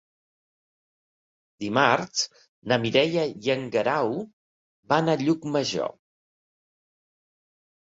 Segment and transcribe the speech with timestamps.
[1.63, 2.23] Dimarts
[2.71, 4.19] na Mireia i en Guerau
[4.95, 5.95] van a Llucmajor.